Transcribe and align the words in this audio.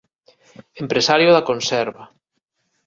Empresario 0.83 1.29
da 1.35 1.47
conserva. 1.49 2.03